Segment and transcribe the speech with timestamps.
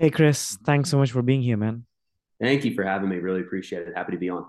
[0.00, 1.84] Hey, Chris, thanks so much for being here, man.
[2.40, 3.16] Thank you for having me.
[3.16, 3.94] Really appreciate it.
[3.94, 4.46] Happy to be on.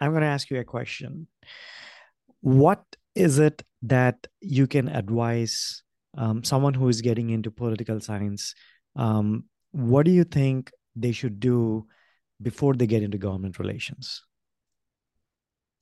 [0.00, 1.26] I'm going to ask you a question.
[2.40, 2.82] What
[3.14, 5.82] is it that you can advise
[6.16, 8.54] um, someone who is getting into political science?
[8.96, 11.86] Um, what do you think they should do
[12.40, 14.22] before they get into government relations?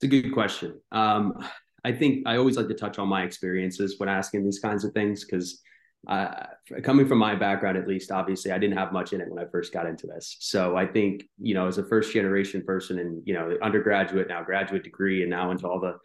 [0.01, 0.81] It's a good question.
[0.91, 1.41] Um,
[1.85, 4.91] I think I always like to touch on my experiences when asking these kinds of
[4.91, 5.61] things because
[6.07, 6.45] uh,
[6.81, 9.47] coming from my background, at least, obviously, I didn't have much in it when I
[9.49, 10.37] first got into this.
[10.39, 14.43] So I think, you know, as a first generation person and, you know, undergraduate, now
[14.43, 15.97] graduate degree, and now into all the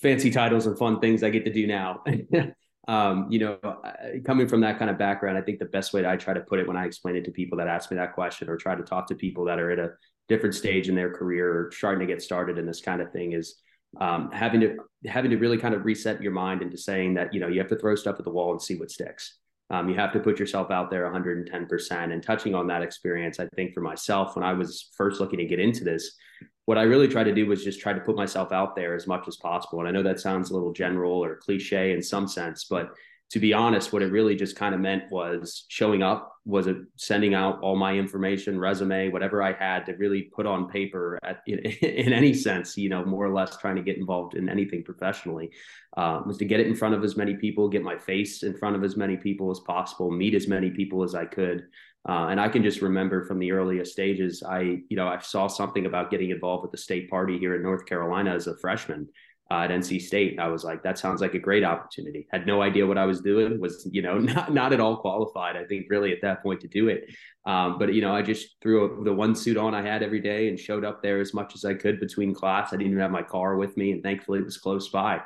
[0.00, 2.04] fancy titles and fun things I get to do now.
[2.88, 3.58] um, you know,
[4.24, 6.40] coming from that kind of background, I think the best way that I try to
[6.40, 8.76] put it when I explain it to people that ask me that question or try
[8.76, 9.90] to talk to people that are at a
[10.28, 13.32] different stage in their career or starting to get started in this kind of thing
[13.32, 13.56] is
[14.00, 17.40] um, having to having to really kind of reset your mind into saying that you
[17.40, 19.38] know you have to throw stuff at the wall and see what sticks.
[19.70, 22.12] Um, you have to put yourself out there 110%.
[22.12, 25.46] And touching on that experience, I think for myself, when I was first looking to
[25.46, 26.14] get into this,
[26.66, 29.06] what I really tried to do was just try to put myself out there as
[29.06, 29.78] much as possible.
[29.78, 32.90] And I know that sounds a little general or cliche in some sense, but
[33.32, 36.76] to be honest, what it really just kind of meant was showing up, was it
[36.96, 41.40] sending out all my information, resume, whatever I had to really put on paper at,
[41.46, 44.84] in, in any sense, you know, more or less trying to get involved in anything
[44.84, 45.50] professionally,
[45.96, 48.54] uh, was to get it in front of as many people, get my face in
[48.54, 51.64] front of as many people as possible, meet as many people as I could.
[52.06, 55.46] Uh, and I can just remember from the earliest stages, I, you know, I saw
[55.46, 59.08] something about getting involved with the state party here in North Carolina as a freshman
[59.52, 60.38] uh, at NC State.
[60.40, 62.26] I was like, that sounds like a great opportunity.
[62.32, 63.60] Had no idea what I was doing.
[63.60, 65.56] Was you know not not at all qualified.
[65.56, 67.04] I think really at that point to do it.
[67.44, 70.48] Um, but you know, I just threw the one suit on I had every day
[70.48, 72.72] and showed up there as much as I could between class.
[72.72, 75.20] I didn't even have my car with me, and thankfully it was close by.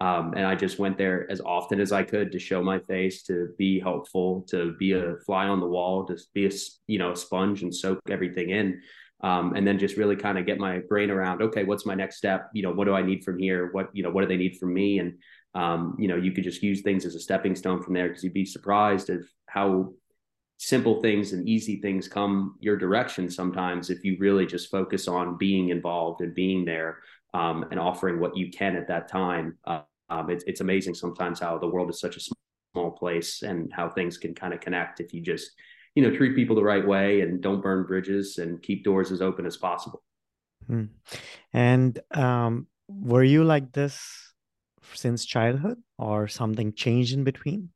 [0.00, 3.22] Um, and I just went there as often as I could to show my face,
[3.24, 6.50] to be helpful, to be a fly on the wall, to be a
[6.86, 8.80] you know a sponge and soak everything in
[9.22, 12.16] um, and then just really kind of get my brain around okay what's my next
[12.16, 12.50] step?
[12.52, 13.70] You know what do i need from here?
[13.72, 14.98] What you know what do they need from me?
[14.98, 15.18] And
[15.54, 18.24] um, you know you could just use things as a stepping stone from there because
[18.24, 19.92] you'd be surprised of how
[20.58, 25.36] simple things and easy things come your direction sometimes if you really just focus on
[25.36, 26.98] being involved and being there
[27.34, 29.58] um, and offering what you can at that time.
[29.64, 29.80] Uh,
[30.10, 32.20] um, it's, it's amazing sometimes how the world is such a
[32.74, 35.52] small place and how things can kind of connect if you just
[35.94, 39.20] you know treat people the right way and don't burn bridges and keep doors as
[39.20, 40.02] open as possible
[40.66, 40.84] hmm.
[41.52, 44.34] and um, were you like this
[44.94, 47.70] since childhood or something changed in between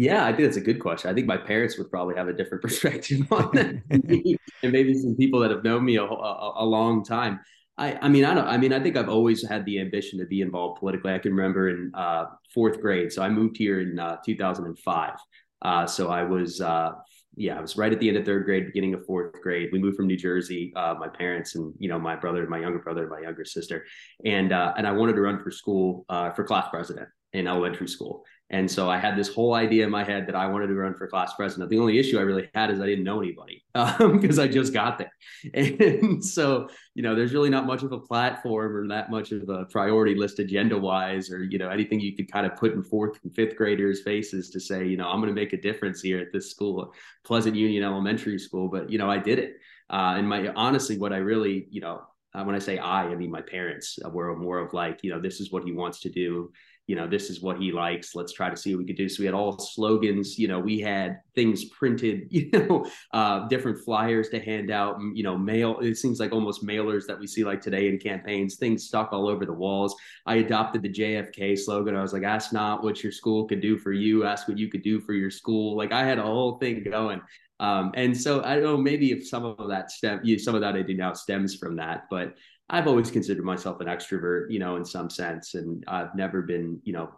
[0.00, 1.10] yeah, I think that's a good question.
[1.10, 5.16] I think my parents would probably have a different perspective on that, and maybe some
[5.16, 7.40] people that have known me a, a, a, long time.
[7.76, 8.46] I, I mean, I don't.
[8.46, 11.14] I mean, I think I've always had the ambition to be involved politically.
[11.14, 13.12] I can remember in uh, fourth grade.
[13.12, 15.14] So I moved here in uh, 2005.
[15.62, 16.92] Uh, so I was uh,
[17.38, 19.70] yeah, I was right at the end of third grade, beginning of fourth grade.
[19.72, 22.80] We moved from New Jersey, uh, my parents and you know my brother, my younger
[22.80, 23.84] brother, my younger sister,
[24.24, 27.88] and uh, and I wanted to run for school uh, for class president in elementary
[27.88, 28.24] school.
[28.50, 30.94] And so I had this whole idea in my head that I wanted to run
[30.94, 31.68] for class president.
[31.68, 34.00] The only issue I really had is I didn't know anybody because
[34.38, 35.12] um, I just got there.
[35.54, 39.48] And so, you know, there's really not much of a platform or that much of
[39.50, 42.82] a priority list agenda wise or, you know, anything you could kind of put in
[42.82, 46.00] fourth and fifth graders' faces to say, you know, I'm going to make a difference
[46.00, 46.94] here at this school,
[47.24, 48.68] Pleasant Union Elementary School.
[48.68, 49.56] But, you know, I did it.
[49.90, 52.02] Uh, and my honestly, what I really, you know,
[52.34, 55.20] uh, when I say I, I mean my parents were more of like, you know,
[55.20, 56.50] this is what he wants to do
[56.88, 58.14] you know, this is what he likes.
[58.14, 59.10] Let's try to see what we could do.
[59.10, 63.84] So we had all slogans, you know, we had things printed, you know, uh, different
[63.84, 65.78] flyers to hand out, you know, mail.
[65.80, 69.28] It seems like almost mailers that we see like today in campaigns, things stuck all
[69.28, 69.94] over the walls.
[70.24, 71.94] I adopted the JFK slogan.
[71.94, 74.68] I was like, ask not what your school could do for you, ask what you
[74.68, 75.76] could do for your school.
[75.76, 77.20] Like I had a whole thing going.
[77.60, 80.60] Um, and so I don't know, maybe if some of that stem, you, some of
[80.60, 82.34] that I do now stems from that, but
[82.70, 86.80] I've always considered myself an extrovert, you know, in some sense, and I've never been,
[86.84, 87.10] you know,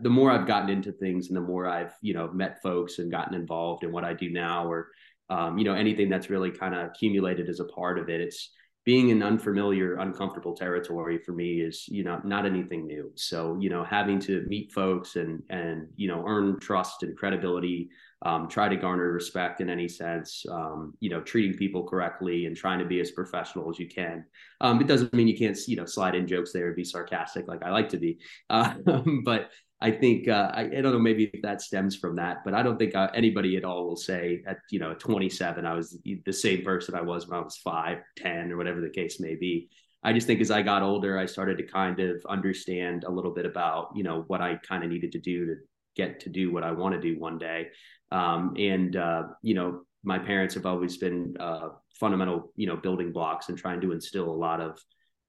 [0.00, 3.10] the more I've gotten into things and the more I've, you know, met folks and
[3.10, 4.90] gotten involved in what I do now, or,
[5.28, 8.50] um, you know, anything that's really kind of accumulated as a part of it, it's
[8.84, 13.10] being in unfamiliar, uncomfortable territory for me is, you know, not anything new.
[13.14, 17.88] So, you know, having to meet folks and and you know earn trust and credibility
[18.24, 22.56] um, try to garner respect in any sense, um, you know, treating people correctly and
[22.56, 24.24] trying to be as professional as you can.
[24.62, 27.46] Um, it doesn't mean you can't, you know, slide in jokes there and be sarcastic
[27.46, 28.18] like I like to be.
[28.48, 28.74] Uh,
[29.24, 29.50] but
[29.80, 32.78] I think, uh, I, I, don't know, maybe that stems from that, but I don't
[32.78, 36.64] think uh, anybody at all will say at, you know, 27, I was the same
[36.64, 39.68] person I was when I was five, 10 or whatever the case may be.
[40.02, 43.32] I just think as I got older, I started to kind of understand a little
[43.32, 45.54] bit about, you know, what I kind of needed to do to
[45.96, 47.68] get to do what I want to do one day.
[48.14, 53.12] Um, and uh, you know, my parents have always been uh, fundamental, you know, building
[53.12, 54.78] blocks and trying to instill a lot of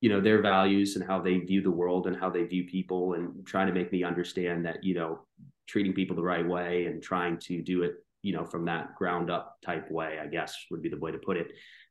[0.02, 3.14] you know their values and how they view the world and how they view people
[3.14, 5.20] and trying to make me understand that you know
[5.68, 9.32] treating people the right way and trying to do it you know from that ground
[9.32, 11.48] up type way i guess would be the way to put it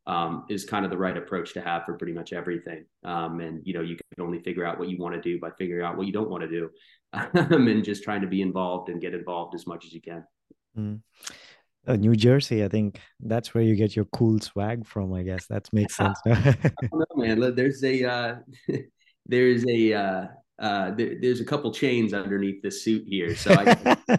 [0.07, 2.85] um, is kind of the right approach to have for pretty much everything.
[3.05, 5.51] Um, and you know, you can only figure out what you want to do by
[5.59, 6.71] figuring out what you don't want to do,
[7.13, 10.25] um, and just trying to be involved and get involved as much as you can.
[10.77, 11.01] Mm.
[11.87, 15.13] Uh, New Jersey, I think that's where you get your cool swag from.
[15.13, 16.19] I guess that makes sense.
[16.27, 17.55] I don't know, man.
[17.55, 18.37] There's a uh,
[19.27, 20.27] there's a uh,
[20.59, 23.97] uh, there, there's a couple chains underneath the suit here, so I,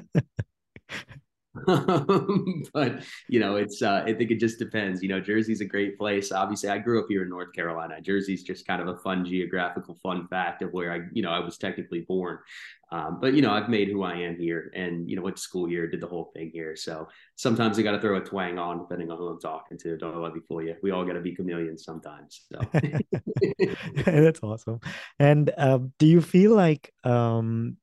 [2.74, 5.02] but you know, it's uh, I think it just depends.
[5.02, 6.32] You know, Jersey's a great place.
[6.32, 8.02] Obviously, I grew up here in North Carolina.
[8.02, 11.40] Jersey's just kind of a fun geographical fun fact of where I, you know, I
[11.40, 12.40] was technically born.
[12.92, 15.42] Um, but you know, I've made who I am here, and you know, went to
[15.42, 16.76] school here, did the whole thing here.
[16.76, 19.98] So sometimes I got to throw a twang on, depending on who I'm talking to.
[19.98, 20.76] Don't let me fool you.
[20.84, 22.46] We all got to be chameleons sometimes.
[22.52, 22.62] So
[24.06, 24.80] that's awesome.
[25.20, 27.78] And um, do you feel like um,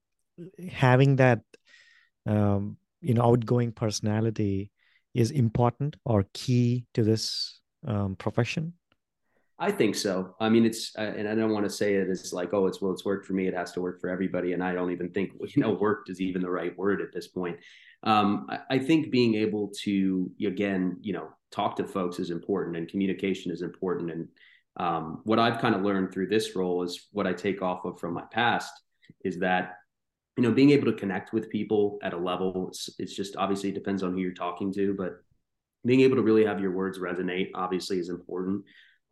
[0.70, 1.40] having that
[2.26, 4.70] um, you know outgoing personality
[5.14, 8.72] is important or key to this um, profession?
[9.58, 10.34] I think so.
[10.40, 12.80] I mean it's uh, and i don't want to say it as like oh it's
[12.80, 15.10] well it's worked for me it has to work for everybody and i don't even
[15.10, 17.56] think you know worked is even the right word at this point.
[18.04, 22.76] Um, I, I think being able to again you know talk to folks is important
[22.76, 24.10] and communication is important.
[24.10, 24.28] And
[24.78, 28.00] um, what i've kind of learned through this role is what i take off of
[28.00, 28.72] from my past
[29.22, 29.74] is that
[30.36, 33.68] you know, being able to connect with people at a level, it's, it's just obviously
[33.68, 35.22] it depends on who you're talking to, but
[35.84, 38.64] being able to really have your words resonate obviously is important.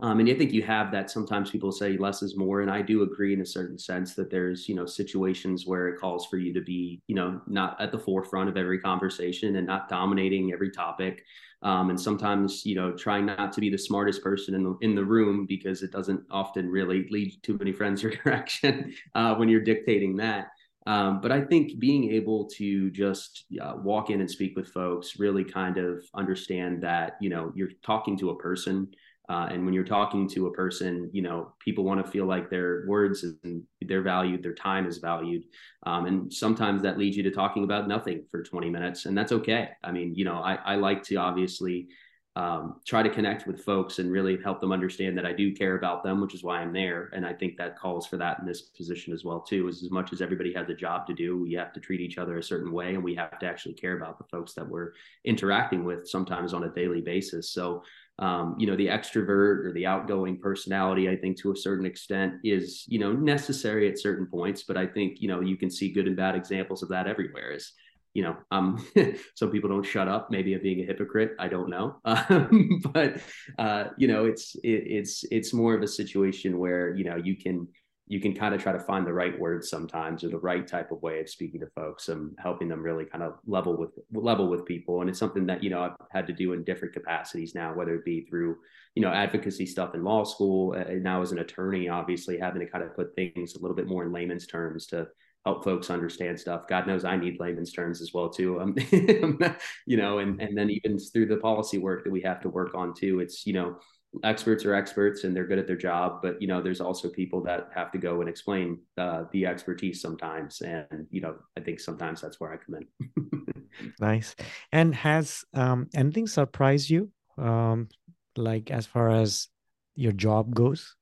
[0.02, 1.10] Um, and I think you have that.
[1.10, 4.30] Sometimes people say less is more, and I do agree in a certain sense that
[4.30, 7.92] there's you know situations where it calls for you to be you know not at
[7.92, 11.22] the forefront of every conversation and not dominating every topic,
[11.60, 14.94] um, and sometimes you know trying not to be the smartest person in the in
[14.94, 19.50] the room because it doesn't often really lead too many friends your direction uh, when
[19.50, 20.46] you're dictating that.
[20.86, 25.18] Um, but I think being able to just uh, walk in and speak with folks,
[25.18, 28.88] really kind of understand that, you know, you're talking to a person.
[29.28, 32.50] Uh, and when you're talking to a person, you know, people want to feel like
[32.50, 35.44] their words and their valued, their time is valued.
[35.84, 39.30] Um, and sometimes that leads you to talking about nothing for 20 minutes, and that's
[39.32, 39.68] okay.
[39.84, 41.88] I mean, you know, I, I like to obviously
[42.36, 45.76] um, try to connect with folks and really help them understand that I do care
[45.76, 47.10] about them, which is why I'm there.
[47.12, 49.66] And I think that calls for that in this position as well too.
[49.66, 52.18] Is as much as everybody has a job to do, we have to treat each
[52.18, 54.92] other a certain way, and we have to actually care about the folks that we're
[55.24, 57.50] interacting with sometimes on a daily basis.
[57.50, 57.82] So,
[58.20, 62.34] um, you know, the extrovert or the outgoing personality, I think to a certain extent
[62.44, 64.62] is you know necessary at certain points.
[64.62, 67.50] But I think you know you can see good and bad examples of that everywhere.
[67.50, 67.72] Is
[68.14, 68.84] you know, um,
[69.34, 71.32] some people don't shut up, maybe of being a hypocrite.
[71.38, 73.20] I don't know, um, but
[73.58, 77.36] uh, you know, it's it, it's it's more of a situation where you know you
[77.36, 77.68] can
[78.10, 80.90] you can kind of try to find the right words sometimes or the right type
[80.90, 84.48] of way of speaking to folks and helping them really kind of level with level
[84.48, 85.00] with people.
[85.00, 87.94] And it's something that you know I've had to do in different capacities now, whether
[87.94, 88.56] it be through
[88.96, 92.66] you know advocacy stuff in law school, uh, now as an attorney, obviously having to
[92.66, 95.06] kind of put things a little bit more in layman's terms to
[95.44, 96.68] help folks understand stuff.
[96.68, 98.60] God knows I need layman's terms as well too.
[98.60, 98.76] Um,
[99.86, 102.74] you know, and and then even through the policy work that we have to work
[102.74, 103.20] on too.
[103.20, 103.78] It's you know,
[104.22, 107.42] experts are experts and they're good at their job, but you know, there's also people
[107.44, 111.80] that have to go and explain uh, the expertise sometimes, and you know, I think
[111.80, 113.46] sometimes that's where I come in.
[114.00, 114.34] nice.
[114.72, 117.88] And has um, anything surprised you, um,
[118.36, 119.48] like as far as
[119.94, 120.96] your job goes?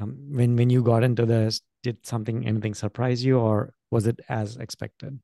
[0.00, 4.18] Um, when when you got into this did something anything surprise you or was it
[4.28, 5.20] as expected?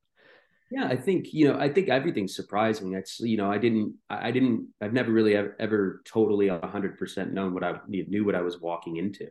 [0.71, 4.31] Yeah i think you know i think everything's surprising that's you know i didn't i
[4.31, 8.61] didn't i've never really ever, ever totally 100% known what i knew what i was
[8.61, 9.27] walking into.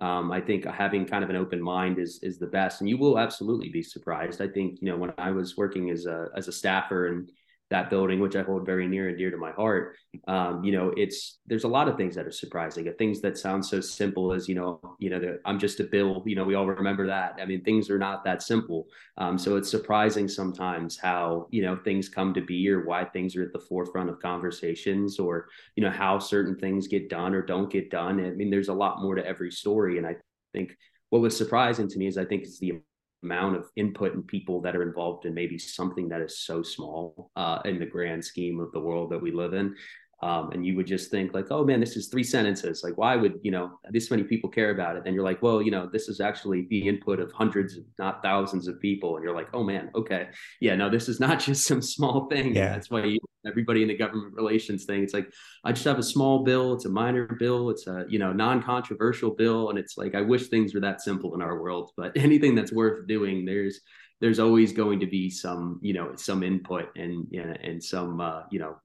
[0.00, 2.98] Um, i think having kind of an open mind is is the best and you
[2.98, 4.40] will absolutely be surprised.
[4.40, 7.32] I think you know when i was working as a as a staffer and
[7.70, 9.96] that building, which I hold very near and dear to my heart.
[10.28, 12.92] Um, you know, it's there's a lot of things that are surprising.
[12.96, 16.22] Things that sound so simple as you know, you know, the, I'm just a bill.
[16.26, 17.38] You know, we all remember that.
[17.40, 18.86] I mean, things are not that simple.
[19.18, 23.34] Um, so it's surprising sometimes how you know things come to be or why things
[23.34, 27.42] are at the forefront of conversations or you know how certain things get done or
[27.42, 28.24] don't get done.
[28.24, 30.16] I mean, there's a lot more to every story, and I
[30.52, 30.76] think
[31.10, 32.80] what was surprising to me is I think it's the
[33.22, 37.30] amount of input and people that are involved in maybe something that is so small
[37.36, 39.74] uh, in the grand scheme of the world that we live in.
[40.22, 42.82] Um, and you would just think like, oh man, this is three sentences.
[42.82, 45.02] Like, why would you know this many people care about it?
[45.04, 48.66] And you're like, well, you know, this is actually the input of hundreds, not thousands
[48.66, 49.16] of people.
[49.16, 50.28] And you're like, oh man, okay,
[50.60, 52.54] yeah, no, this is not just some small thing.
[52.54, 55.02] Yeah, that's why you, everybody in the government relations thing.
[55.02, 55.32] It's like
[55.64, 56.74] I just have a small bill.
[56.74, 57.70] It's a minor bill.
[57.70, 61.34] It's a you know non-controversial bill, and it's like I wish things were that simple
[61.34, 61.92] in our world.
[61.96, 63.80] But anything that's worth doing, there's
[64.20, 68.58] there's always going to be some you know some input and and some uh, you
[68.58, 68.76] know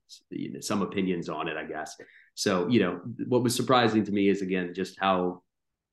[0.60, 1.96] some opinions on it i guess
[2.36, 5.42] so you know what was surprising to me is again just how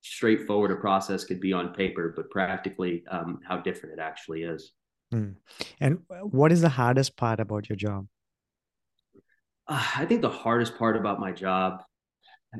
[0.01, 4.73] straightforward a process could be on paper but practically um, how different it actually is
[5.11, 5.31] hmm.
[5.79, 8.05] and what is the hardest part about your job
[9.69, 11.81] uh, i think the hardest part about my job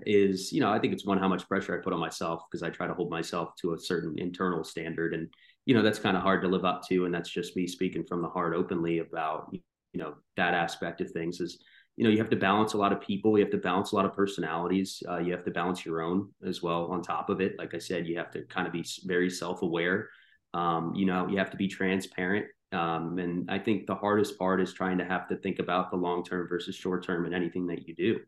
[0.05, 2.63] is you know i think it's one how much pressure i put on myself because
[2.63, 5.27] i try to hold myself to a certain internal standard and
[5.65, 8.03] you know that's kind of hard to live up to and that's just me speaking
[8.03, 9.59] from the heart openly about you
[9.95, 11.59] know that aspect of things is
[11.95, 13.95] you know you have to balance a lot of people you have to balance a
[13.95, 17.41] lot of personalities uh, you have to balance your own as well on top of
[17.41, 17.57] it.
[17.59, 20.09] Like i said you have to kind of be very self-aware.
[20.53, 24.61] Um, you know you have to be transparent um, and i think the hardest part
[24.61, 27.67] is trying to have to think about the long term versus short term in anything
[27.67, 28.19] that you do.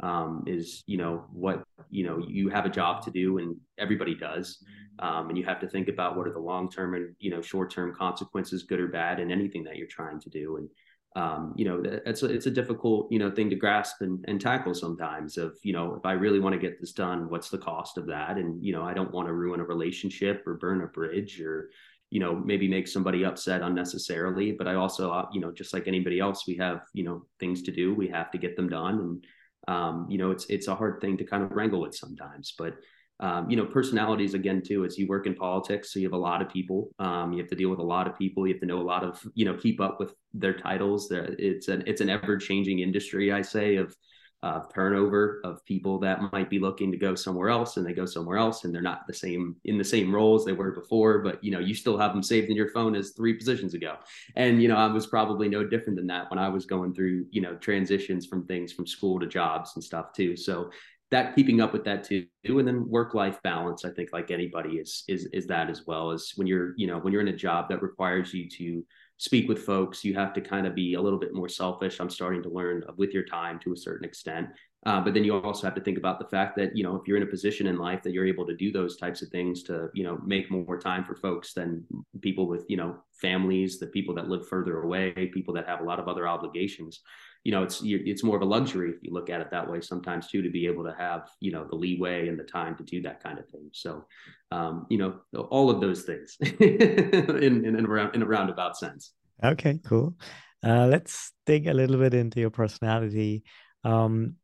[0.00, 4.14] Um, is you know what you know you have a job to do and everybody
[4.14, 4.62] does.
[4.98, 7.40] Um, and you have to think about what are the long term and you know
[7.40, 10.58] short term consequences good or bad in anything that you're trying to do.
[10.58, 10.68] And
[11.16, 14.38] um, you know it's a, it's a difficult you know thing to grasp and, and
[14.38, 17.56] tackle sometimes of you know if i really want to get this done what's the
[17.56, 18.36] cost of that?
[18.36, 21.70] And you know i don't want to ruin a relationship or burn a bridge or
[22.10, 25.88] you know maybe make somebody upset unnecessarily but i also uh, you know just like
[25.88, 28.98] anybody else we have you know things to do we have to get them done
[29.00, 29.26] and
[29.68, 32.54] um, you know, it's it's a hard thing to kind of wrangle with sometimes.
[32.56, 32.74] But
[33.18, 34.84] um, you know, personalities again too.
[34.84, 36.90] As you work in politics, so you have a lot of people.
[36.98, 38.46] Um, you have to deal with a lot of people.
[38.46, 41.08] You have to know a lot of you know keep up with their titles.
[41.10, 43.32] It's an it's an ever changing industry.
[43.32, 43.94] I say of
[44.42, 48.06] uh, turnover of people that might be looking to go somewhere else and they go
[48.06, 51.42] somewhere else and they're not the same in the same roles they were before but
[51.42, 53.96] you know you still have them saved in your phone as three positions ago.
[54.36, 57.26] And you know i was probably no different than that when i was going through
[57.30, 60.36] you know transitions from things from school to jobs and stuff too.
[60.36, 60.70] So
[61.10, 64.76] that keeping up with that too and then work life balance i think like anybody
[64.76, 67.36] is is is that as well as when you're you know when you're in a
[67.36, 68.84] job that requires you to
[69.18, 72.00] speak with folks, you have to kind of be a little bit more selfish.
[72.00, 74.48] I'm starting to learn with your time to a certain extent.
[74.84, 77.08] Uh, but then you also have to think about the fact that you know if
[77.08, 79.64] you're in a position in life that you're able to do those types of things
[79.64, 81.84] to you know make more time for folks than
[82.20, 85.84] people with you know families, the people that live further away, people that have a
[85.84, 87.00] lot of other obligations.
[87.46, 89.80] You know, it's it's more of a luxury if you look at it that way
[89.80, 92.82] sometimes too to be able to have you know the leeway and the time to
[92.82, 93.70] do that kind of thing.
[93.72, 94.04] So,
[94.50, 95.20] um, you know,
[95.54, 99.12] all of those things in in, in, a, in a roundabout sense.
[99.44, 100.16] Okay, cool.
[100.64, 103.44] Uh, let's dig a little bit into your personality.
[103.84, 104.34] Um,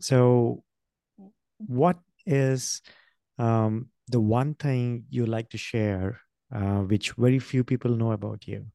[0.00, 0.64] so,
[1.58, 2.82] what is
[3.38, 6.20] um, the one thing you like to share,
[6.52, 8.66] uh, which very few people know about you?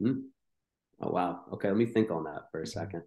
[0.00, 0.29] Mm.
[1.00, 1.40] Oh wow.
[1.52, 3.02] Okay, let me think on that for a second.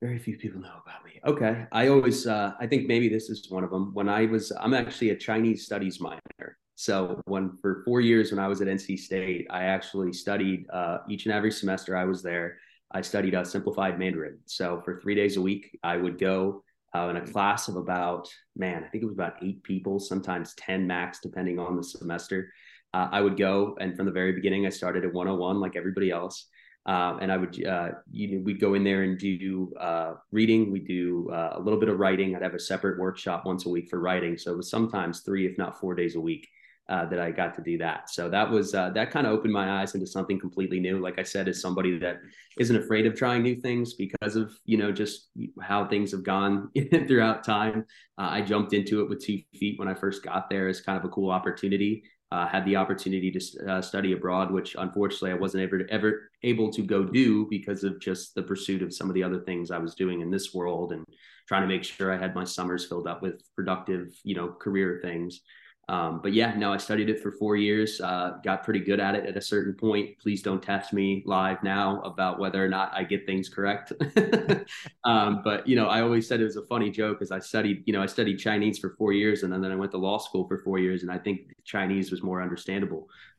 [0.00, 1.20] Very few people know about me.
[1.24, 3.94] Okay, I always, uh, I think maybe this is one of them.
[3.94, 6.58] When I was, I'm actually a Chinese studies minor.
[6.74, 10.98] So when for four years when I was at NC State, I actually studied uh,
[11.08, 12.58] each and every semester I was there.
[12.90, 14.38] I studied a simplified Mandarin.
[14.46, 18.28] So for three days a week, I would go uh, in a class of about,
[18.56, 22.52] man, I think it was about eight people, sometimes 10 max, depending on the semester.
[22.92, 26.10] Uh, I would go, and from the very beginning, I started at 101 like everybody
[26.10, 26.48] else.
[26.84, 30.72] Uh, and I would, uh, you know, we'd go in there and do uh, reading.
[30.72, 32.34] We do uh, a little bit of writing.
[32.34, 34.36] I'd have a separate workshop once a week for writing.
[34.36, 36.48] So it was sometimes three, if not four days a week
[36.88, 38.10] uh, that I got to do that.
[38.10, 40.98] So that was uh, that kind of opened my eyes into something completely new.
[40.98, 42.16] Like I said, as somebody that
[42.58, 46.70] isn't afraid of trying new things because of you know just how things have gone
[47.08, 47.86] throughout time.
[48.18, 50.98] Uh, I jumped into it with two feet when I first got there as kind
[50.98, 52.02] of a cool opportunity.
[52.32, 56.72] Uh, had the opportunity to uh, study abroad, which unfortunately I wasn't ever ever able
[56.72, 59.76] to go do because of just the pursuit of some of the other things I
[59.76, 61.04] was doing in this world and
[61.46, 64.98] trying to make sure I had my summers filled up with productive, you know, career
[65.02, 65.42] things.
[65.92, 69.14] Um, but yeah, no, I studied it for four years, uh, got pretty good at
[69.14, 70.18] it at a certain point.
[70.18, 73.92] Please don't test me live now about whether or not I get things correct.
[75.04, 77.82] um, but you know, I always said it was a funny joke because I studied,
[77.84, 80.16] you know, I studied Chinese for four years and then, then I went to law
[80.16, 83.10] school for four years, and I think Chinese was more understandable.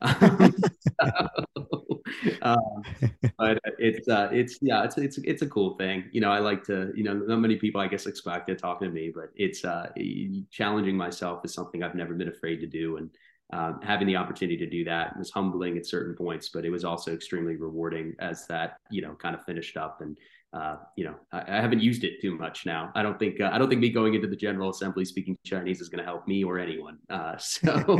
[2.42, 2.82] um,
[3.38, 6.04] but it's uh, it's yeah, it's it's it's a cool thing.
[6.12, 8.80] You know, I like to you know, not many people I guess expect to talk
[8.80, 9.90] to me, but it's uh,
[10.50, 13.10] challenging myself is something I've never been afraid to do, and
[13.52, 16.84] um, having the opportunity to do that was humbling at certain points, but it was
[16.84, 20.00] also extremely rewarding as that you know kind of finished up.
[20.00, 20.16] And
[20.52, 22.92] uh, you know, I, I, haven't used it too much now.
[22.94, 25.80] I don't think uh, I don't think me going into the General Assembly speaking Chinese
[25.80, 26.98] is going to help me or anyone.
[27.10, 27.70] Uh, so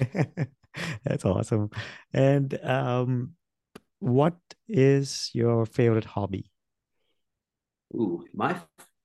[1.04, 1.70] that's awesome.
[2.12, 3.32] And um,
[3.98, 4.36] what
[4.68, 6.50] is your favorite hobby?
[7.94, 8.58] Ooh, my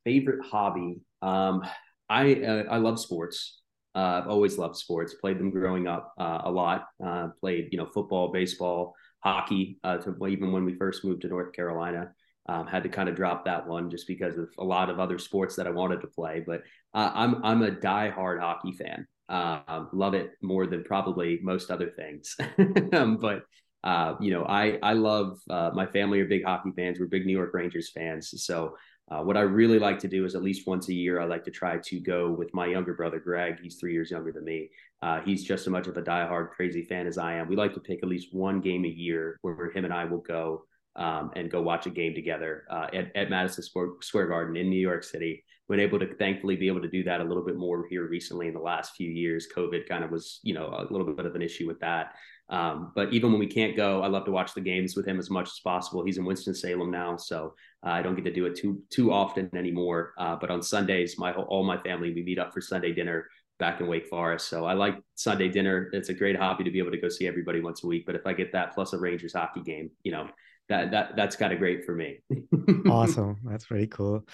[0.04, 1.02] favorite hobby.
[1.22, 1.64] Um,
[2.10, 3.62] I uh, I love sports.
[3.94, 5.16] Uh, I've always loved sports.
[5.16, 6.86] Played them growing up uh, a lot.
[7.04, 9.80] Uh, played you know football, baseball, hockey.
[9.84, 12.12] Uh, to, even when we first moved to North Carolina,
[12.48, 15.20] um, had to kind of drop that one just because of a lot of other
[15.20, 16.44] sports that I wanted to play.
[16.46, 16.62] But
[16.94, 19.08] uh, I'm I'm a die-hard hockey fan.
[19.30, 22.36] Um, love it more than probably most other things.
[22.94, 23.44] um, but
[23.84, 27.00] uh, you know, I I love my family are big hockey fans.
[27.00, 28.34] We're big New York Rangers fans.
[28.44, 28.76] So
[29.10, 31.46] uh, what I really like to do is at least once a year, I like
[31.46, 33.58] to try to go with my younger brother, Greg.
[33.62, 34.70] He's three years younger than me.
[35.02, 37.48] Uh, he's just as much of a diehard crazy fan as I am.
[37.48, 40.20] We like to pick at least one game a year where him and I will
[40.20, 40.66] go
[40.98, 43.64] um, and go watch a game together uh, at, at Madison
[44.02, 45.46] Square Garden in New York City.
[45.70, 48.48] Been able to thankfully be able to do that a little bit more here recently
[48.48, 49.48] in the last few years.
[49.54, 52.14] COVID kind of was, you know, a little bit of an issue with that.
[52.50, 55.20] Um, but even when we can't go, I love to watch the games with him
[55.20, 56.06] as much as possible.
[56.06, 57.54] He's in Winston Salem now, so
[57.86, 60.14] uh, I don't get to do it too too often anymore.
[60.18, 63.28] Uh, but on Sundays, my all my family we meet up for Sunday dinner
[63.60, 64.48] back in Wake Forest.
[64.48, 65.90] So I like Sunday dinner.
[65.92, 68.06] It's a great hobby to be able to go see everybody once a week.
[68.06, 70.30] But if I get that plus a Rangers hockey game, you know,
[70.70, 72.20] that that that's kind of great for me.
[72.90, 74.26] awesome, that's very cool.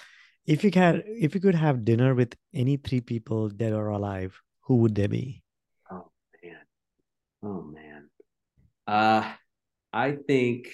[0.46, 4.40] If you can, if you could have dinner with any three people dead or alive,
[4.60, 5.42] who would they be?
[5.90, 6.10] Oh
[6.42, 6.56] man,
[7.42, 8.10] oh man.
[8.86, 9.32] Uh,
[9.92, 10.68] I think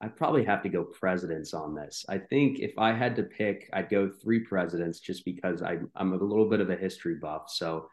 [0.00, 2.04] I probably have to go presidents on this.
[2.08, 6.12] I think if I had to pick, I'd go three presidents just because I, I'm
[6.12, 7.44] a little bit of a history buff.
[7.48, 7.88] So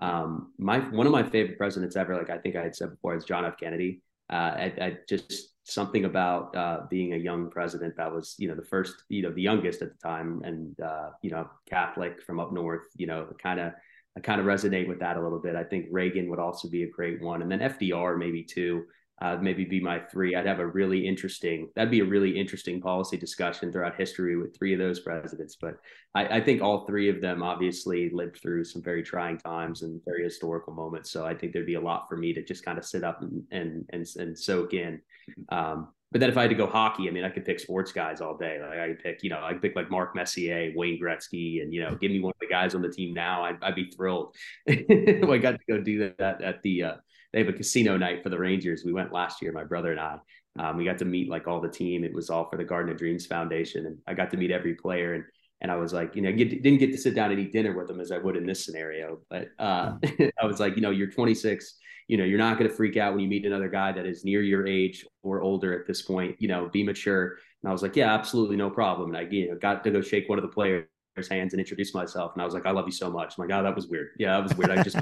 [0.00, 3.16] um, my one of my favorite presidents ever, like I think I had said before,
[3.16, 3.58] is John F.
[3.58, 4.02] Kennedy.
[4.28, 8.54] Uh, I, I just something about uh, being a young president that was, you know,
[8.54, 12.38] the first, you know, the youngest at the time, and uh, you know, Catholic from
[12.38, 12.84] up north.
[12.96, 13.72] You know, kind of
[14.16, 15.56] I kind of resonate with that a little bit.
[15.56, 18.84] I think Reagan would also be a great one, and then FDR maybe too.
[19.22, 20.34] Uh, maybe be my three.
[20.34, 21.70] I'd have a really interesting.
[21.74, 25.56] That'd be a really interesting policy discussion throughout history with three of those presidents.
[25.58, 25.76] But
[26.14, 30.02] I, I think all three of them obviously lived through some very trying times and
[30.04, 31.10] very historical moments.
[31.10, 33.22] So I think there'd be a lot for me to just kind of sit up
[33.22, 35.00] and and and, and soak in.
[35.48, 37.92] Um, but then if I had to go hockey, I mean, I could pick sports
[37.92, 38.60] guys all day.
[38.60, 41.74] Like I could pick, you know, I could pick like Mark Messier, Wayne Gretzky, and
[41.74, 43.44] you know, give me one of the guys on the team now.
[43.44, 44.34] I'd, I'd be thrilled.
[44.68, 46.82] I got to go do that at the.
[46.82, 46.94] Uh,
[47.36, 48.82] they have a casino night for the Rangers.
[48.82, 50.16] We went last year, my brother and I.
[50.58, 52.02] Um, we got to meet like all the team.
[52.02, 54.74] It was all for the Garden of Dreams Foundation, and I got to meet every
[54.74, 55.12] player.
[55.12, 55.24] And
[55.60, 57.76] and I was like, you know, get, didn't get to sit down and eat dinner
[57.76, 59.96] with them as I would in this scenario, but uh,
[60.42, 61.76] I was like, you know, you're 26
[62.08, 64.24] you know, you're not going to freak out when you meet another guy that is
[64.24, 66.36] near your age or older at this point.
[66.38, 67.36] You know, be mature.
[67.62, 69.12] And I was like, yeah, absolutely, no problem.
[69.12, 70.86] And I you know, got to go shake one of the players'
[71.28, 72.30] hands and introduce myself.
[72.34, 73.34] And I was like, I love you so much.
[73.36, 74.10] I'm like, oh, that was weird.
[74.20, 74.70] Yeah, that was weird.
[74.70, 74.96] I just.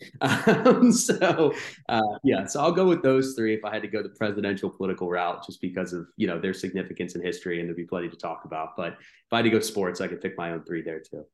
[0.20, 1.52] um, so
[1.88, 4.70] uh, yeah, so I'll go with those three if I had to go the presidential
[4.70, 8.08] political route, just because of you know their significance in history, and there'd be plenty
[8.08, 8.76] to talk about.
[8.76, 11.24] But if I had to go sports, I could pick my own three there too.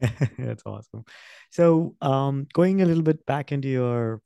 [0.38, 1.04] That's awesome.
[1.50, 4.20] So, um, going a little bit back into your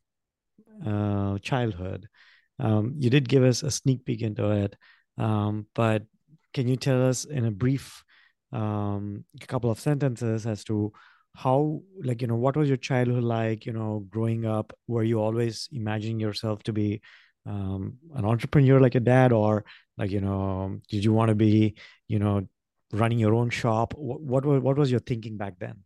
[0.85, 2.09] uh, childhood,
[2.59, 4.77] um, you did give us a sneak peek into it,
[5.17, 6.05] um, but
[6.55, 8.03] can you tell us in a brief
[8.53, 10.93] um, couple of sentences as to
[11.39, 13.65] how, like, you know, what was your childhood like?
[13.65, 17.01] You know, growing up, were you always imagining yourself to be
[17.47, 19.65] um, an entrepreneur like a dad, or
[19.97, 21.77] like, you know, did you want to be,
[22.09, 22.49] you know,
[22.93, 23.95] running your own shop?
[23.97, 25.85] What, what what was your thinking back then?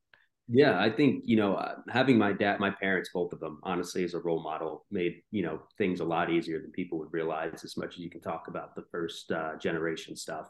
[0.49, 4.03] Yeah i think you know uh, having my dad my parents both of them honestly
[4.05, 7.65] as a role model made you know things a lot easier than people would realize
[7.65, 10.49] as much as you can talk about the first uh, generation stuff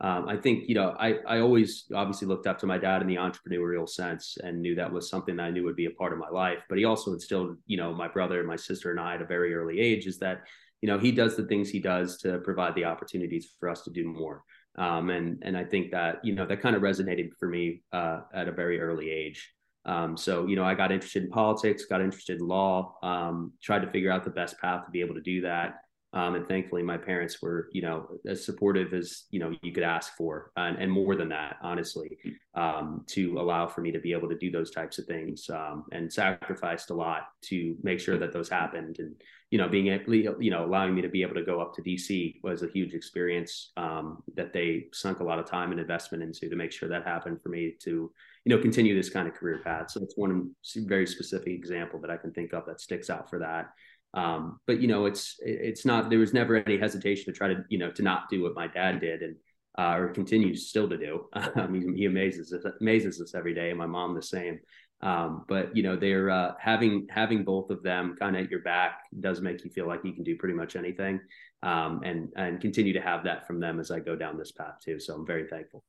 [0.00, 3.08] um, i think you know I, I always obviously looked up to my dad in
[3.08, 6.12] the entrepreneurial sense and knew that was something that i knew would be a part
[6.12, 9.00] of my life but he also instilled you know my brother and my sister and
[9.00, 10.42] i at a very early age is that
[10.80, 13.90] you know he does the things he does to provide the opportunities for us to
[13.90, 14.44] do more
[14.76, 18.20] um, and and I think that you know that kind of resonated for me uh,
[18.32, 19.52] at a very early age.
[19.86, 23.80] Um, so you know, I got interested in politics, got interested in law, um, tried
[23.80, 25.76] to figure out the best path to be able to do that.
[26.14, 29.82] Um, and thankfully, my parents were you know as supportive as you know you could
[29.82, 32.16] ask for, and, and more than that, honestly,
[32.54, 35.84] um, to allow for me to be able to do those types of things, um,
[35.90, 38.96] and sacrificed a lot to make sure that those happened.
[39.00, 39.16] And
[39.50, 41.82] you know, being able, you know, allowing me to be able to go up to
[41.82, 46.24] DC was a huge experience um, that they sunk a lot of time and investment
[46.24, 48.10] into to make sure that happened for me to,
[48.44, 49.92] you know, continue this kind of career path.
[49.92, 53.38] So it's one very specific example that I can think of that sticks out for
[53.38, 53.70] that.
[54.14, 57.64] Um, but you know, it's it's not there was never any hesitation to try to
[57.68, 59.36] you know to not do what my dad did and
[59.76, 61.26] uh, or continues still to do.
[61.56, 63.72] Um, he, he amazes us, amazes us every day.
[63.72, 64.60] My mom the same.
[65.00, 68.60] Um, but you know, they're uh, having having both of them kind of at your
[68.60, 71.20] back does make you feel like you can do pretty much anything,
[71.62, 74.76] um, and and continue to have that from them as I go down this path
[74.82, 74.98] too.
[74.98, 75.84] So I'm very thankful.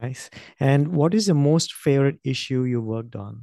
[0.00, 0.30] Nice.
[0.60, 3.42] And what is the most favorite issue you worked on?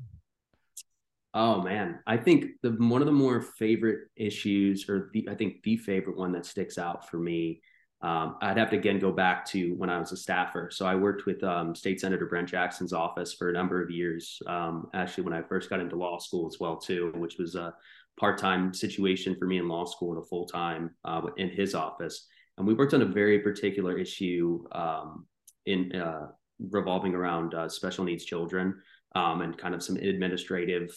[1.40, 5.62] Oh man, I think the one of the more favorite issues, or the, I think
[5.62, 7.62] the favorite one that sticks out for me
[8.02, 10.70] um, I'd have to again go back to when I was a staffer.
[10.72, 14.40] So I worked with um, State Senator Brent Jackson's office for a number of years.
[14.46, 17.74] Um, actually, when I first got into law school as well too, which was a
[18.20, 22.28] part-time situation for me in law school and a full-time uh, in his office.
[22.58, 25.26] And we worked on a very particular issue um,
[25.66, 26.28] in uh,
[26.60, 28.76] revolving around uh, special needs children
[29.16, 30.96] um, and kind of some administrative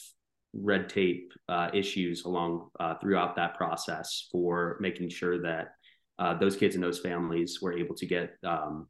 [0.53, 5.75] red tape uh, issues along uh, throughout that process for making sure that
[6.19, 8.87] uh, those kids and those families were able to get um,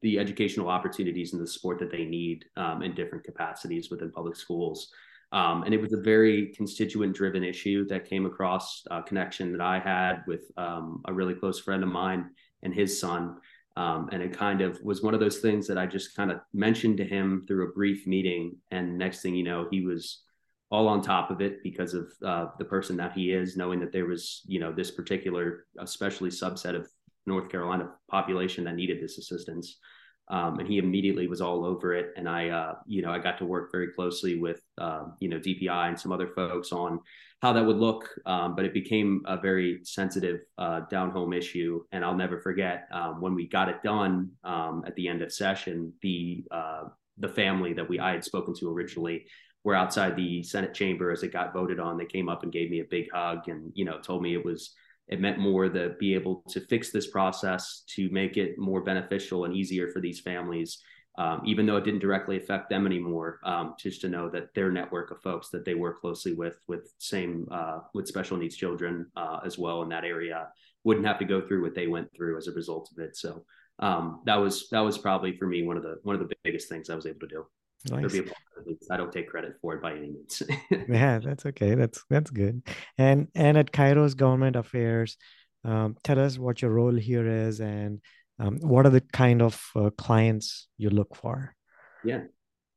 [0.00, 4.36] the educational opportunities and the support that they need um, in different capacities within public
[4.36, 4.92] schools.
[5.32, 9.62] Um, and it was a very constituent driven issue that came across a connection that
[9.62, 12.30] I had with um, a really close friend of mine
[12.62, 13.36] and his son.
[13.76, 16.40] Um, and it kind of was one of those things that I just kind of
[16.52, 18.56] mentioned to him through a brief meeting.
[18.70, 20.22] And next thing you know, he was
[20.72, 23.92] all on top of it because of uh, the person that he is, knowing that
[23.92, 26.88] there was, you know, this particular, especially subset of
[27.26, 29.78] North Carolina population that needed this assistance.
[30.28, 32.14] Um, and he immediately was all over it.
[32.16, 35.38] And I, uh, you know, I got to work very closely with, uh, you know,
[35.38, 37.00] DPI and some other folks on
[37.42, 38.08] how that would look.
[38.24, 41.84] Um, but it became a very sensitive uh, down home issue.
[41.92, 45.34] And I'll never forget um, when we got it done um, at the end of
[45.34, 46.84] session, the uh,
[47.18, 49.26] the family that we I had spoken to originally
[49.64, 51.96] were outside the Senate chamber as it got voted on.
[51.96, 54.44] They came up and gave me a big hug and, you know, told me it
[54.44, 54.74] was,
[55.08, 59.44] it meant more to be able to fix this process to make it more beneficial
[59.44, 60.82] and easier for these families.
[61.18, 64.72] Um, even though it didn't directly affect them anymore, um, just to know that their
[64.72, 69.06] network of folks that they work closely with, with same uh, with special needs children
[69.14, 70.48] uh, as well in that area,
[70.84, 73.14] wouldn't have to go through what they went through as a result of it.
[73.14, 73.44] So
[73.78, 76.70] um, that was that was probably for me one of the one of the biggest
[76.70, 77.46] things I was able to do.
[77.90, 78.18] Nice.
[78.90, 80.42] I don't take credit for it by any means.
[80.88, 81.74] yeah, that's okay.
[81.74, 82.62] That's that's good.
[82.96, 85.16] And and at Kairos Government Affairs,
[85.64, 88.00] um, tell us what your role here is and
[88.38, 91.54] um, what are the kind of uh, clients you look for.
[92.04, 92.22] Yeah.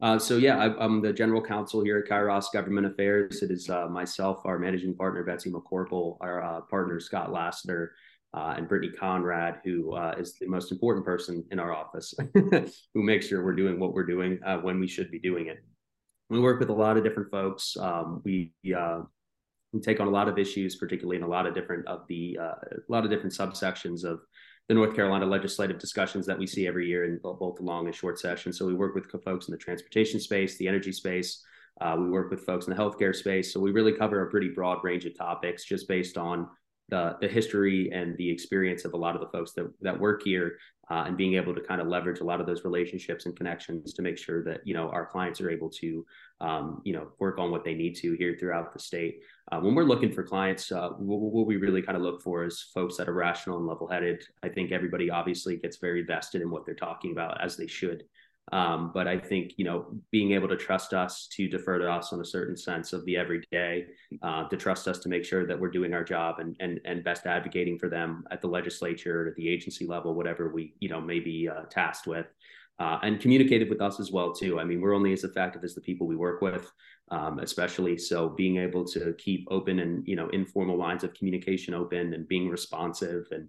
[0.01, 3.41] Uh, so yeah, I, am the general counsel here at Kairos Government Affairs.
[3.41, 7.89] It is uh, myself, our managing partner Betsy McCorkle, our uh, partner Scott Lassner,
[8.35, 13.03] uh, and Brittany Conrad, who uh, is the most important person in our office, who
[13.03, 15.63] makes sure we're doing what we're doing uh, when we should be doing it.
[16.29, 17.77] We work with a lot of different folks.
[17.77, 19.01] Um, we uh,
[19.71, 22.37] we take on a lot of issues, particularly in a lot of different of the
[22.41, 24.19] uh, a lot of different subsections of
[24.67, 27.95] the North Carolina legislative discussions that we see every year in both the long and
[27.95, 28.57] short sessions.
[28.57, 31.43] So we work with folks in the transportation space, the energy space.
[31.79, 33.53] Uh, we work with folks in the healthcare space.
[33.53, 36.47] So we really cover a pretty broad range of topics just based on
[36.89, 40.21] the the history and the experience of a lot of the folks that that work
[40.23, 40.57] here
[40.91, 43.93] uh, and being able to kind of leverage a lot of those relationships and connections
[43.93, 46.05] to make sure that you know our clients are able to
[46.41, 49.21] um, you know work on what they need to here throughout the state.
[49.51, 52.45] Uh, when we're looking for clients uh, what, what, we really kind of look for
[52.45, 54.23] is folks that are rational and level-headed.
[54.43, 58.03] I think everybody obviously gets very vested in what they're talking about as they should
[58.51, 62.13] um, but I think you know being able to trust us to defer to us
[62.13, 63.87] on a certain sense of the everyday,
[64.21, 67.03] uh, to trust us to make sure that we're doing our job and and and
[67.03, 71.01] best advocating for them at the legislature, at the agency level, whatever we you know
[71.01, 72.27] may be uh, tasked with.
[72.77, 74.59] Uh, and communicated with us as well too.
[74.59, 76.69] I mean, we're only as effective as the people we work with,
[77.09, 77.97] um, especially.
[77.97, 82.27] So being able to keep open and you know informal lines of communication open and
[82.27, 83.47] being responsive and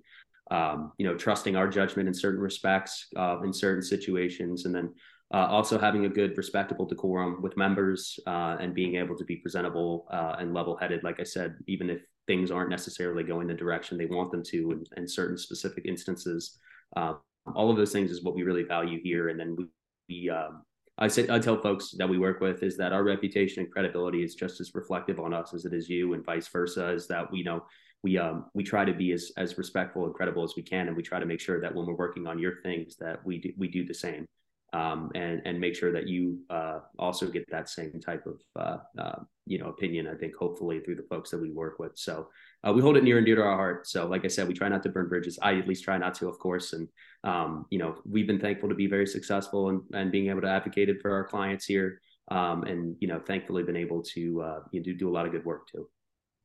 [0.51, 4.95] um, you know, trusting our judgment in certain respects, uh, in certain situations, and then
[5.35, 9.37] uh, also having a good, respectable decorum with members uh, and being able to be
[9.37, 11.03] presentable uh, and level-headed.
[11.03, 14.73] Like I said, even if things aren't necessarily going the direction they want them to,
[14.73, 16.59] in, in certain specific instances,
[16.97, 17.15] uh,
[17.55, 19.29] all of those things is what we really value here.
[19.29, 19.67] And then we,
[20.09, 20.63] we um,
[20.99, 24.25] I say I tell folks that we work with is that our reputation and credibility
[24.25, 26.89] is just as reflective on us as it is you, and vice versa.
[26.91, 27.65] Is that we know
[28.07, 30.97] we um we try to be as as respectful and credible as we can, and
[30.97, 33.53] we try to make sure that when we're working on your things, that we do,
[33.59, 34.25] we do the same,
[34.73, 38.79] um, and and make sure that you uh, also get that same type of uh,
[39.03, 40.07] uh, you know opinion.
[40.07, 41.95] I think hopefully through the folks that we work with.
[41.97, 42.29] So
[42.65, 43.89] uh, we hold it near and dear to our heart.
[43.89, 45.37] So, like I said, we try not to burn bridges.
[45.43, 46.75] I at least try not to, of course.
[46.75, 46.87] And
[47.25, 50.55] um, you know, we've been thankful to be very successful and, and being able to
[50.59, 52.01] advocate for our clients here.
[52.31, 55.27] Um, and you know, thankfully, been able to uh, you know, do, do a lot
[55.27, 55.89] of good work too.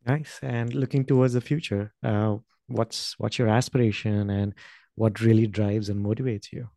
[0.06, 0.40] Nice.
[0.42, 2.38] And looking towards the future, uh,
[2.68, 4.54] what's what's your aspiration and
[4.96, 6.70] what really drives and motivates you?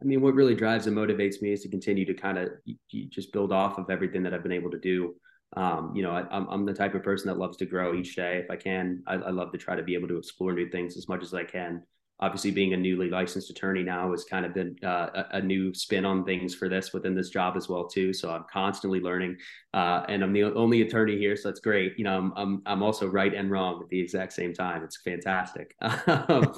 [0.00, 2.50] I mean, what really drives and motivates me is to continue to kind of
[3.10, 5.14] just build off of everything that I've been able to do.
[5.56, 8.16] Um, you know, I, am I'm the type of person that loves to grow each
[8.16, 8.38] day.
[8.38, 10.96] If I can, I, I, love to try to be able to explore new things
[10.96, 11.82] as much as I can
[12.20, 15.74] obviously being a newly licensed attorney now has kind of been uh, a, a, new
[15.74, 18.12] spin on things for this within this job as well too.
[18.12, 19.36] So i'm constantly learning
[19.74, 21.98] uh, and i'm the only attorney here so that's great.
[21.98, 24.82] You know i'm i'm, I'm also right and wrong at the exact same time.
[24.84, 25.74] It's fantastic.
[26.28, 26.54] Um,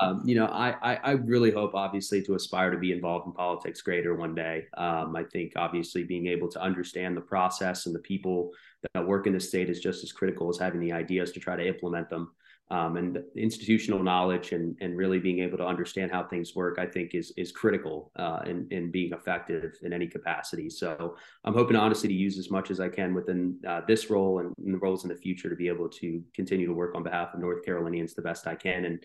[0.00, 3.32] um, you know I, I, I really hope obviously to aspire to be involved in
[3.32, 4.64] politics greater one day.
[4.76, 8.50] Um, i think obviously being able to understand the process and the people
[8.92, 11.56] that work in the state is just as critical as having the ideas to try
[11.56, 12.32] to implement them
[12.70, 16.86] um, and institutional knowledge and, and really being able to understand how things work, I
[16.86, 20.68] think is, is critical uh, in, in being effective in any capacity.
[20.68, 24.40] So I'm hoping honestly to use as much as I can within uh, this role
[24.40, 27.04] and, and, the roles in the future to be able to continue to work on
[27.04, 29.04] behalf of North Carolinians the best I can and,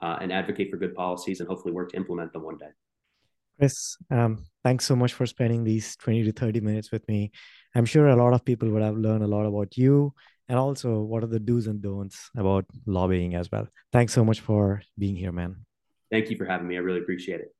[0.00, 2.70] uh, and advocate for good policies and hopefully work to implement them one day.
[3.58, 7.32] Chris, um, thanks so much for spending these 20 to 30 minutes with me.
[7.74, 10.14] I'm sure a lot of people would have learned a lot about you
[10.48, 13.68] and also what are the do's and don'ts about lobbying as well.
[13.92, 15.64] Thanks so much for being here, man.
[16.10, 16.76] Thank you for having me.
[16.76, 17.54] I really appreciate it.